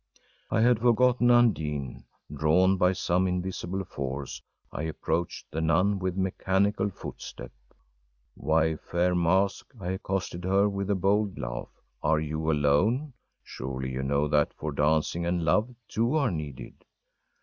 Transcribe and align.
I 0.49 0.61
had 0.61 0.79
forgotten 0.79 1.29
Undine. 1.29 2.05
Drawn 2.33 2.75
by 2.75 2.91
some 2.91 3.27
invisible 3.27 3.83
force, 3.85 4.41
I 4.71 4.81
approached 4.81 5.51
the 5.51 5.61
nun 5.61 5.99
with 5.99 6.17
mechanical 6.17 6.89
footstep. 6.89 7.51
“Why, 8.33 8.77
fair 8.77 9.13
mask,‚ÄĚ 9.13 9.79
I 9.83 9.91
accosted 9.91 10.43
her 10.43 10.67
with 10.67 10.89
a 10.89 10.95
bold 10.95 11.37
laugh, 11.37 11.69
“are 12.01 12.19
you 12.19 12.49
alone? 12.51 13.13
Surely 13.43 13.91
you 13.91 14.01
know 14.01 14.27
that 14.27 14.55
for 14.55 14.71
dancing 14.71 15.23
and 15.27 15.45
love 15.45 15.69
two 15.87 16.15
are 16.15 16.31
needed! 16.31 16.83